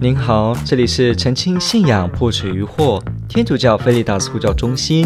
[0.00, 5.04] 您好，这里是澄清信仰破除疑惑天主教菲利达斯呼叫中心，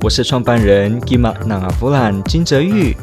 [0.00, 2.96] 我是创办人吉玛纳阿弗兰金泽玉。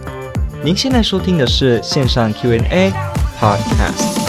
[0.63, 2.91] 您现在收听的是线上 Q&A
[3.39, 4.25] Podcast。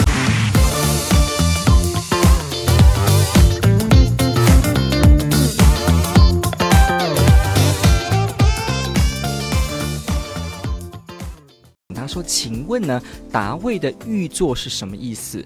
[11.95, 13.01] 他说：“请问呢，
[13.31, 15.43] 达味的御座是什么意思？”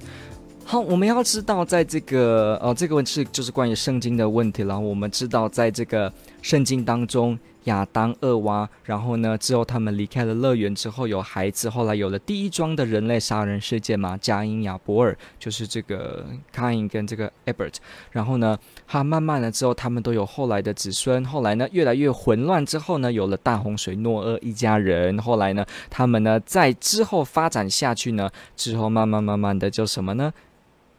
[0.66, 4.80] 好，我们要知道，在这个呃，这个问题就是关于圣经的问题了。
[4.80, 17.76] 我们知道，在这个圣经当中，亚当、厄娃，然后呢，之后他们离开了乐园之后有孩子，后来有了第一桩的人类杀人事件嘛，加因、亚伯尔，就是这个卡因跟这个 Abert。
[18.12, 18.58] 然后呢，
[18.88, 21.24] 他慢慢的之后，他们都有后来的子孙。
[21.26, 25.18] 后来呢，越来越混乱之后呢，有了大洪水，诺厄一家人。
[25.20, 30.34] 后来呢，他们呢，在之后发展下去呢，之后慢慢慢慢的就什么呢？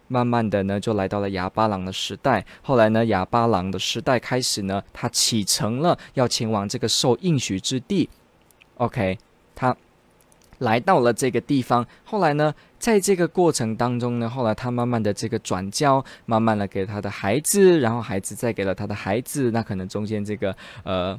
[0.09, 2.45] 慢慢的呢，就来到了哑巴郎的时代。
[2.63, 8.09] 后来呢，哑巴郎的时代开始呢，他启程了，要前往这个受应许之地。
[8.77, 9.19] OK，
[9.55, 9.77] 他
[10.59, 11.87] 来到了这个地方。
[12.05, 19.51] 后来呢，在这个过程当中呢，后来他慢慢的这个转交，慢慢的给他的孩子，然后孩子再给了他的孩子。
[19.51, 21.19] 那可能中间这个呃，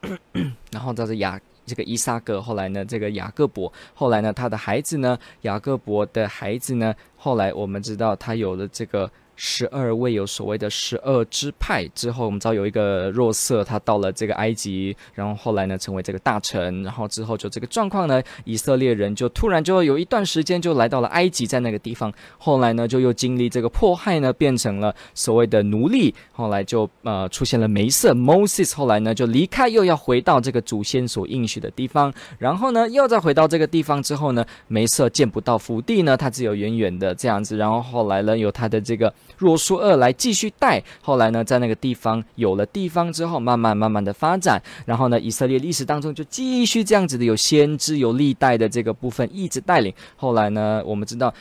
[0.72, 1.40] 然后到是亚。
[1.66, 9.10] 这个伊撒格，后来呢，这个雅各伯，后来呢，他的孩子呢，雅各伯的孩子呢，后来我们知道他有了这个。
[9.34, 39.12] 十二位有所谓的十二支派之后，我们知道有一个若瑟，他到了这个埃及，然后后来呢成为这个大臣，然后之后就这个状况呢，以色列人就突然就有一段时间就来到了埃及，在那个地方，后来呢就又经历这个迫害呢，变成了所谓的奴隶，后来就呃出现了梅瑟 Moses，后来呢就离开，又要回到这个祖先所应许的地方，然后呢又再回到这个地方之后呢，梅瑟见不到福地呢，他只有远远的这样子，然后后来呢有他的这个。
[39.38, 49.92] 若书二来继续带，后来呢，在那个地方有了地方之后，慢慢慢慢的发展，然后呢，以色列历史当中就继续这样子的有先知有历代的这个部分一直带领。
[50.16, 51.32] 后来呢，我们知道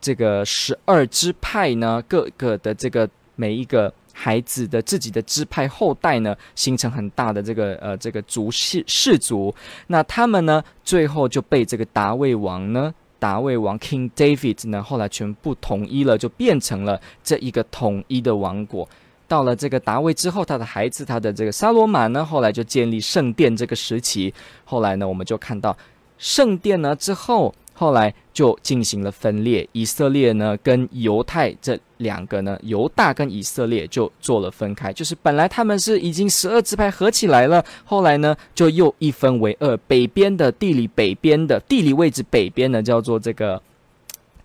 [0.00, 3.06] 这个十二支派呢，各个的这个
[3.36, 9.54] 每一个孩子的自己的支派后代呢，形成很大的这个呃这个族氏氏族，
[9.88, 12.94] 那他们呢，最后就被这个达味王呢。
[13.20, 18.88] 达位王 King David 呢，后来全部统一了，就变成了这一个统一的王国。
[19.28, 24.34] 到了这个达位之后，他的孩子，他的这个沙罗马呢，后来就建立圣殿这个时期。
[24.64, 25.76] 后来呢，我们就看到
[26.18, 27.54] 圣殿呢之后。
[27.80, 43.58] 后来就进行了分裂，以色列呢跟犹太这两个呢，犹大跟以色列就做了分开，就是本来他们是已经十二支派合起来了，后来呢就又一分为二，北边的地理北边的地理位置北边呢叫做这个。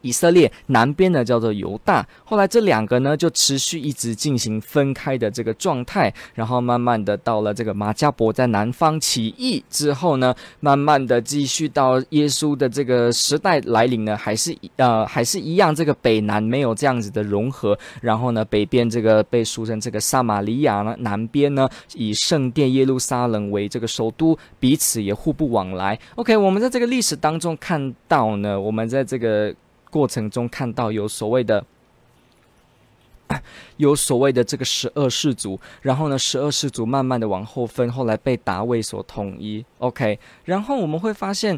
[0.06, 25.98] 以色列南边呢叫做犹大，后来这两个呢就持续一直进行分开的这个状态，然后慢慢的到了这个马加伯在南方起义之后呢，慢慢的继续到耶稣的这个时代来临呢，还是呃还是一样，这个北南没有这样子的融合，然后呢北边这个被俗称这个撒玛利亚呢，南边呢以圣殿耶路撒冷为这个首都，彼此也互不往来。
[26.16, 29.54] OK，我们在这个历史当中看到呢，我们在这个。
[29.96, 31.64] 过程中看到有所谓的，
[33.78, 39.64] 有所谓的这个十二氏族，然后呢，十二氏族慢慢的往后分，后来被达味所统一。
[39.78, 41.58] OK，然后我们会发现，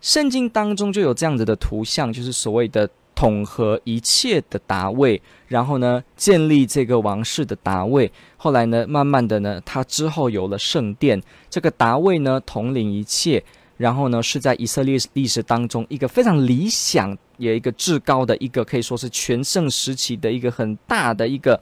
[0.00, 8.10] 圣经当中就有这样子的图像，就是所谓的统合一切的达味，然后呢，建立这个王室的达味。
[8.38, 13.44] 后来呢，慢慢的呢，他之后有了圣殿，这个达味呢统领一切。
[13.78, 21.58] 然后呢，是在以色列历史当中一个非常理想，有一个至高的一个可以说是全盛时期的一个很大的一个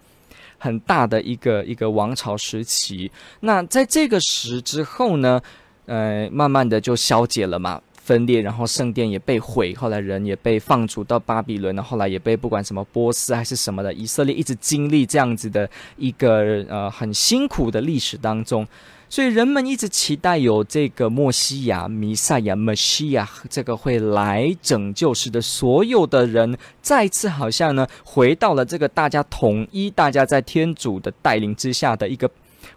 [0.59, 3.13] 很大的一个一个王朝时期。
[3.41, 5.41] 那在这个时之后呢，
[5.85, 15.69] 呃，慢慢的就消解了嘛，分裂，然后圣殿也被毁，后来人也被放逐到巴比伦，后来也被不管什么波斯还是什么的，以色列一直经历这样子的
[15.99, 18.67] 一个呃很辛苦的历史当中。
[19.09, 32.29] 所以人们一直期待有这个墨西亚、弥赛亚、默西亚，这个会来拯救，使得所有的人再次好像呢回到了这个大家统一、大家在天主的带领之下的一个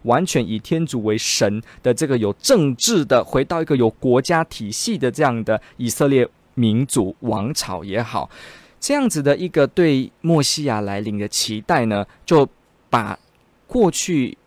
[0.03, 8.29] 完全以天主为神的这个有政治的，回到一个有国家体系的这样的以色列民主王朝也好，
[8.79, 12.47] 这样子的一个对墨西亚来临的期待呢，就
[12.87, 13.17] 把
[13.65, 14.37] 过去。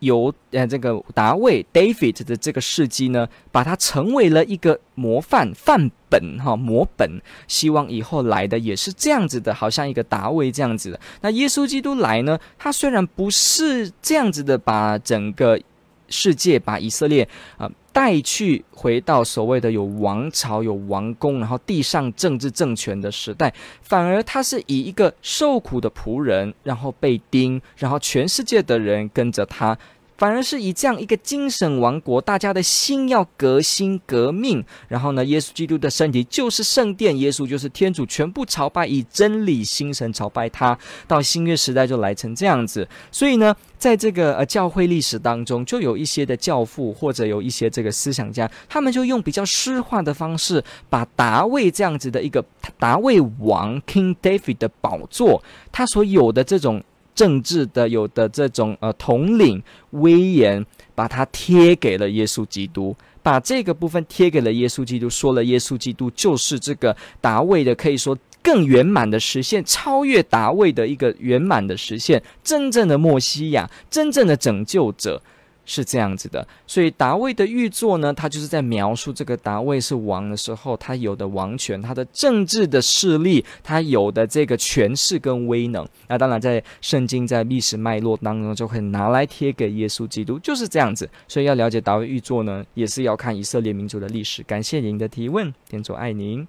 [0.00, 11.00] 由呃这个达卫 David 的这个事迹呢，把它成为了一个模范范本哈模本，希望以后来的也是这样子的，好像一个达卫这样子的。
[11.20, 15.60] 那耶稣基督来呢，他虽然不是这样子的，把整个
[16.08, 17.70] 世界把以色列啊。
[17.98, 23.52] 带去回到所谓的有王朝、有王宫，然后地上政治政权的时代，
[23.82, 29.76] 反而他是以一个受苦的仆人，然后被盯，然后全世界的人跟着他。
[30.18, 34.62] 反而是以这样一个精神王国，大家的心要革新革命。
[34.88, 40.76] 然后呢，耶稣基督的身体就是圣殿，耶稣就是天主，全部朝拜，以真理心神朝拜他。
[41.06, 42.86] 到新约时代就来成这样子。
[43.12, 52.44] 所以呢，在这个呃教会历史当中，就有一些的教父或者有一些这个思想家，他们就用比较诗化的方式，把达卫这样子的一个
[52.76, 56.82] 达卫王 King David 的宝座，他所有的这种。
[57.18, 59.60] 政治的有的这种呃统领
[59.90, 62.94] 威严，把它贴给了耶稣基督，
[63.24, 75.20] 把这个部分贴给了耶稣基督，说了耶稣基督就是这个达味的，可以说更圆满的实现，超越达味的一个圆满的实现，真正的莫西亚，真正的拯救者。
[75.68, 85.86] 是这样子的，所以达味的御座呢，他就是在描述这个达味是王的时候，他有的王权，他的政治的势力，他有的这个权势跟威能。
[86.08, 91.06] 那当然，在圣经在历史脉络当中，就会拿来贴给耶稣基督，就是这样子。
[91.28, 94.42] 所以要了解达味御座呢，也是要看以色列民族的历史。
[94.44, 96.48] 感谢您的提问，天主爱您。